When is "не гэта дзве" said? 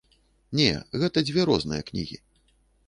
0.59-1.47